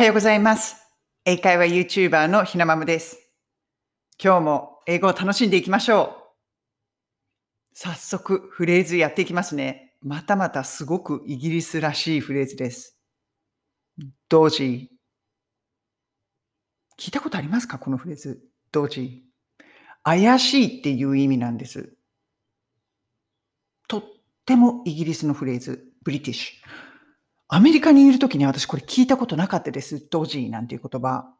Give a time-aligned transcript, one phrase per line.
[0.00, 0.76] はようございます。
[1.26, 3.18] 英会話 YouTuber のひなまむです。
[4.18, 6.16] 今日も英語を楽しんでいきましょ
[7.74, 7.74] う。
[7.74, 9.92] 早速フレーズやっていきますね。
[10.00, 12.98] またまたすごくイギリスらしいフレーズです。
[14.30, 14.90] ドジ
[16.98, 17.78] 聞いたことありますか？
[17.78, 18.40] このフレーズ。
[18.72, 19.24] ドジ
[20.02, 21.92] 怪しいっていう意味なんです。
[23.86, 24.04] とっ
[24.46, 25.92] てもイギリスのフレーズ。
[26.02, 26.89] ブリティッシュ。
[27.52, 30.08] アメリカにいるときに私これ聞いたことなかったです。
[30.08, 31.34] ドジーなんていう言葉。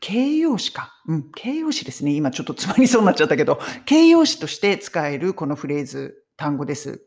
[0.00, 0.92] 形容詞か。
[1.06, 2.10] うん、形容詞ですね。
[2.12, 7.06] 今ちょっとつまりそうになっちゃったけど、形容詞として使えるこのフレーズ、単語です。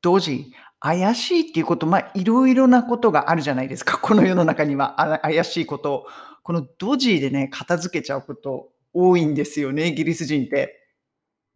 [0.00, 0.64] ドジー。
[0.78, 3.98] 怪しいっていうこと、まあ、いろいろなことがあるじゃないですか。
[3.98, 6.06] この世の中には怪しいこと。
[6.44, 10.78] このドジーでね、片付けちゃうこと多いんですよね、イギリス人って。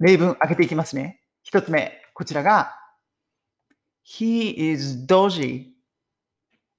[0.00, 1.20] 例文開けていきますね。
[1.44, 1.92] 一つ目。
[2.14, 2.72] こちらが、
[4.08, 5.66] He is dodgy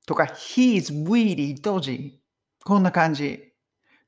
[0.08, 2.14] とか He is really dodgy
[2.64, 3.54] こんな感じ。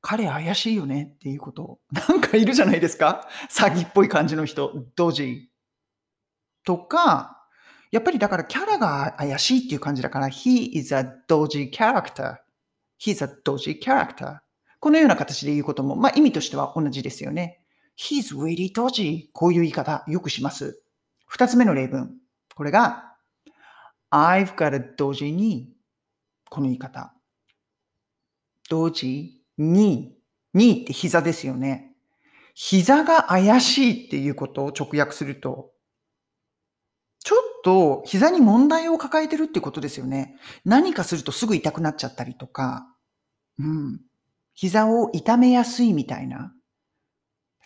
[0.00, 1.78] 彼怪しいよねっていうこと。
[1.92, 4.72] なんかいるじゃないですか詐欺っぽい感じの人。
[4.96, 5.42] dodgy
[6.64, 7.46] とか、
[7.92, 12.38] やっぱりだからキャラが怪しいっていう感じだから He is a dodgy character
[12.98, 14.40] He's a dodgy character
[14.80, 17.60] このような形で言うことも、まあ意味としては同じですよね。
[17.96, 20.82] He's really dodgy こういう言い方よくします。
[21.26, 22.16] 二つ目の例文。
[22.56, 23.11] これが
[24.12, 25.68] I've got a dodgy knee
[26.50, 27.14] この言い方。
[28.70, 30.10] dodgy knee
[30.54, 31.94] knee って膝ですよね。
[32.54, 35.72] 膝が怪しいっていうことを直訳すると、
[37.20, 40.36] ちょっと膝に問題を抱えてるってことですよね。
[40.64, 42.86] 何かするとすぐ痛くなっちゃったりとか、
[43.58, 44.00] うん。
[44.54, 46.52] 膝を痛めやすいみたいな。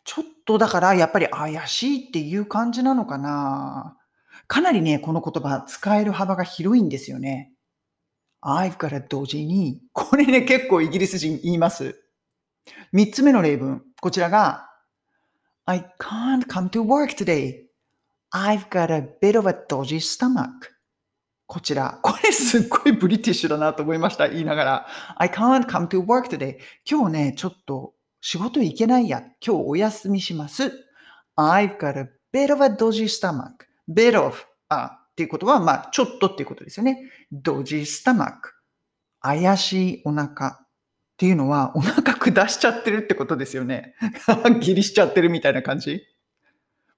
[0.04, 3.96] ちょっとだからやっぱり怪しいっていう感じなのかな。
[4.48, 7.52] かなりね、この言葉使える幅が広いんですよね。
[8.42, 9.78] I've got a dodgy knee.
[9.92, 12.00] これね、結構イギリス人言います。
[12.92, 13.82] 三つ目の例文。
[14.00, 14.68] こちらが
[15.64, 17.66] I can't come to work today.
[18.32, 20.48] I've got a bit of a dodgy stomach.
[21.46, 21.98] こちら。
[22.02, 24.28] これすっごいブリティッシュだなと思いました。
[24.28, 24.86] 言いながら。
[25.16, 26.58] I can't come to work today.
[26.88, 29.22] 今日ね、ちょっと仕事行けないや。
[29.44, 30.72] 今日お休みします。
[31.36, 33.65] I've got a bit of a dodgy stomach.
[33.88, 34.36] Bit of
[34.68, 37.10] あっていうことは、まあ、ちょっとっていうことですよね。
[37.32, 38.34] dodgy stomach。
[39.20, 40.66] 怪しいお腹っ
[41.16, 43.94] ていうのは、お腹下しちゃってるってことですよね。
[44.60, 46.02] ギリしちゃってるみたいな感じ。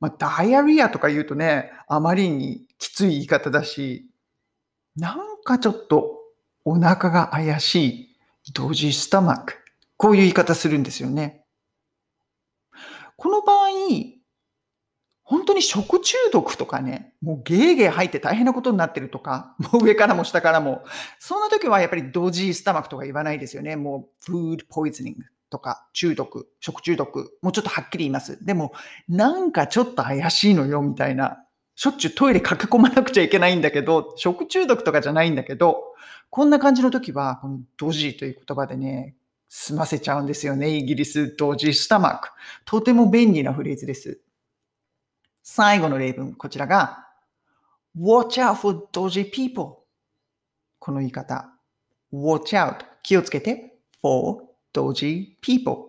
[0.01, 4.11] まあ、ダイアリアとか言うとね、あまりにきつい言い方だし、
[4.97, 6.19] なんかちょっと
[6.65, 9.55] お腹が怪しい、ドジスタマック。
[9.97, 11.45] こういう言い方するんですよね。
[13.17, 13.69] この場合、
[15.29, 20.85] 本当に食中毒とかね、もうゲーゲー入って大変なことになってるとか、 もう上からも下からも、
[21.19, 23.77] そんな時はやっぱりドジースタマックとか言わないですよね。
[23.77, 28.43] もう、フードポイズニングとか、中毒、食中毒、もうちょっとはっきり言います。
[28.43, 28.73] でも、
[29.07, 31.45] なんかちょっと怪しいのよ、みたいな。
[31.75, 35.83] しょっちゅうトイレ駆け込まなくちゃいけないんだけど、食中毒とかじゃないんだけど、
[36.31, 39.15] こんな感じの時は、このドジーという言葉でね、
[39.51, 40.71] 済ませちゃうんですよね。
[40.75, 42.29] イギリスドジースタマック。
[42.65, 44.23] とても便利なフレーズです。
[45.51, 47.07] 最後の例文、こちらが、
[47.99, 49.77] watch out for dodgy people。
[50.79, 51.51] この言い方。
[52.13, 52.85] watch out。
[53.03, 53.79] 気をつけて。
[54.03, 54.45] for
[54.75, 55.85] dodgy people。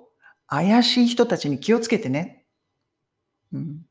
[0.48, 2.46] 怪しい人たちに気をつけてね。
[3.52, 3.82] うん、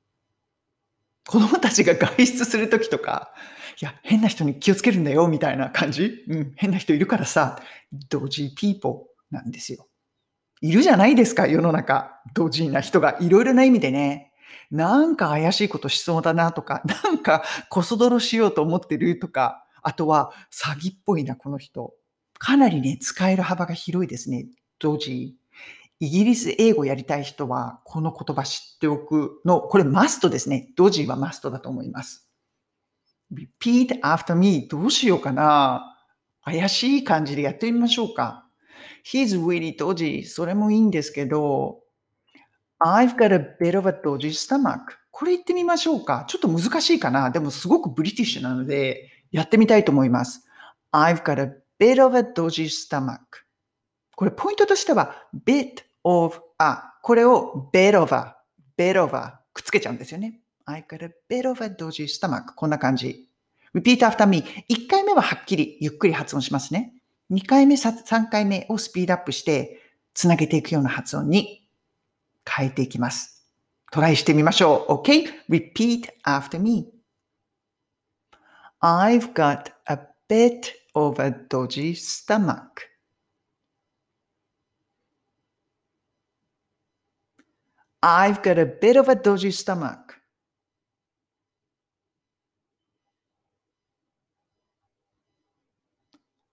[1.27, 3.35] 子供たちが外出するときとか、
[3.79, 6.25] いや、変な人に気をつけるんだよ、みたいな感じ。
[6.29, 7.61] うん、変な人いるからさ、
[8.09, 9.87] dodgy people なんですよ。
[10.63, 12.23] いるじゃないですか、世の中。
[12.33, 14.28] ドジーな人がいろいろな意味でね。
[14.71, 21.95] なんか怪しいことしそうだなとか、 なんかこそ泥しようと思ってるとか、あとは詐欺っぽいな、この人。
[22.39, 24.47] かなりね、使える幅が広いですね。
[24.79, 25.49] ドジー。
[26.01, 30.73] イギリス英語やりたい人は、この言葉知っておくの、これマストですね。
[30.77, 32.29] ドジーはマストだと思います。
[33.33, 35.97] repeat after me どうしようかな
[36.43, 38.47] 怪しい感じでやってみましょうか。
[39.05, 41.81] He's really dodgy それもいいんですけど、
[42.81, 44.81] I've got a bit of a dodgy stomach
[45.11, 46.25] これ言ってみましょうか。
[46.29, 50.45] ちょっと難しいかなでもすごくブリティッシュなので、やってみたいと思います。
[50.93, 53.19] I've got a bit of a dodgy stomach
[54.17, 55.15] これポイントとしては
[55.45, 58.37] bit of a これを bit of a
[58.77, 60.41] bit of a くっつけちゃうんですよね。
[60.67, 63.29] I've got a bit of a dodgy stomach こんな感じ。
[63.75, 66.95] repeat after me 1回目ははっきりゆっくり発音しますね。
[67.31, 69.83] 2回目、3回目をスピードアップして
[70.15, 71.68] つなげていくような発音に
[72.50, 73.46] 変えていきます。
[73.92, 74.94] トライしてみましょう。
[74.94, 75.26] OK?
[75.50, 76.88] Repeat after me.
[78.82, 82.90] I've got a bit of a dodgy stomach.
[88.02, 90.20] I've got a bit of a dodgy stomach.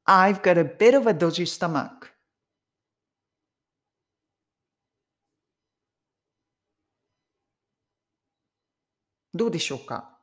[0.06, 2.12] I've got a bit of a dodgy stomach.
[9.35, 10.17] どうでしょうか？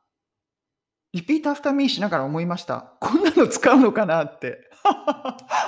[1.13, 2.93] repeat after me しながら思いました。
[2.99, 4.57] こんなの使うのかなって。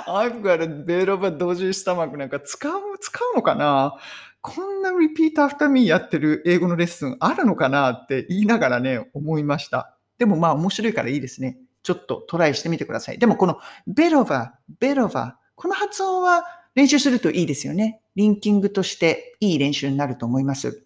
[0.08, 3.94] I've got a bit of a dodgy stomach なんか使う、使うのかな？
[4.40, 9.96] こんな repeat after me やってる英語のレッスンあるのかなって言いながらね、思いました。
[10.18, 11.58] でもまあ面白いからいいですね。
[11.82, 13.18] ちょっとトライしてみてください。
[13.18, 13.58] でもこの
[13.88, 16.44] bit of a, bit of a この発音は
[16.74, 18.00] 練習するといいですよね。
[18.16, 20.85] リンキングとしていい練習になると思います。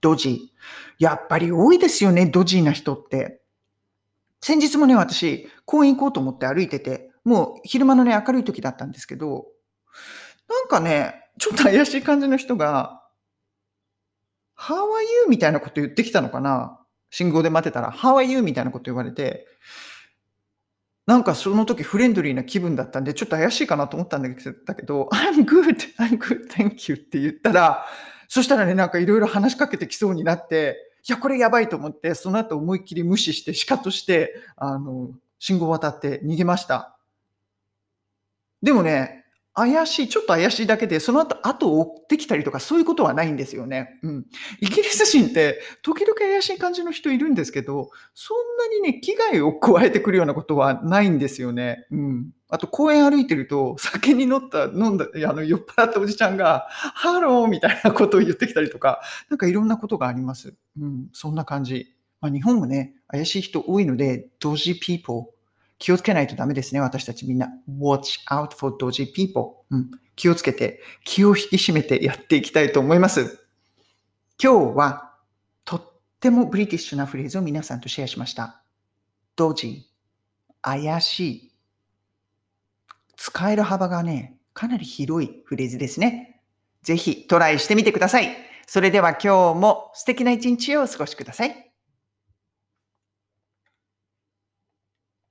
[0.00, 0.52] ドジ。
[0.98, 3.40] やっぱり多いですよね、ドジな人って。
[4.40, 9.46] 先日もね、私、公園行こうと思って歩いてて、もう昼間のね、明るい時だったんですけど、
[10.48, 13.02] なんかね、ちょっと怪しい感じの人が、
[14.56, 15.28] How are you?
[15.28, 16.80] みたいなこと言ってきたのかな？
[17.10, 18.42] 信号で待ってたら、How are you?
[18.42, 19.46] みたいなこと言われて、
[21.06, 24.30] なんかその時フレンドリーな気分だったんで、ちょっと怪しいかなと思ったんだ
[24.74, 27.84] けど、I'm good, I'm good, thank you って言ったら、
[28.28, 30.76] そしたらね、なんかいろいろ話しかけてきそうになって、
[31.08, 36.96] いや、これやばいと思って、その後思いっきり無視して、シカとして、あの、信号渡って逃げました。
[38.62, 39.25] でもね、
[39.56, 43.98] 怪しい、ちょっと怪しいだけで、その後、後を追ってきたりとか、そういうことはないんですよね。
[44.02, 44.26] うん。
[44.60, 51.86] イギリス人って、時々怪しい感じの人いるんですけど、そんなにね、危害を加えてくるようなことはないんですよね。
[51.90, 52.32] うん。
[52.50, 59.00] あと、公園歩いてると、酒に乗った、飲んだ、あの、酔っ払ったおじちゃんが、ハローみたいなことを言ってきたりとか、
[59.30, 60.54] なんかいろんなことがあります。
[60.78, 61.08] うん。
[61.14, 61.94] そんな感じ。
[62.20, 65.28] まあ、日本もね、怪しい人多いので、dodgy people
[65.78, 67.48] 気をつけないとダメですね、私たちみんな。
[67.68, 69.90] watch out for dodgy people、うん。
[70.14, 73.46] 気をつけて、気を引き締めてやっていきたいと思います。
[74.42, 75.14] 今日は、
[75.64, 78.62] とってもブリティッシュなフレーズを皆さんとシェアしました。
[79.36, 79.82] dodgy、
[80.62, 81.52] 怪しい。
[83.16, 86.40] 使える幅がね、かなり広いフレーズですね。
[86.82, 88.34] ぜひトライしてみてください。
[88.66, 91.65] それでは今日も素敵な一日をお過ごしください。